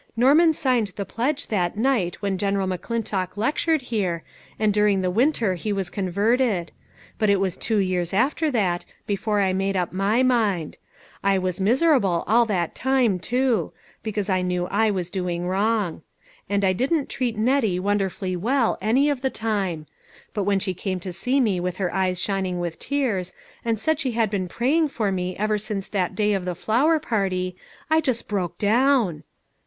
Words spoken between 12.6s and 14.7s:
time, too; because I knew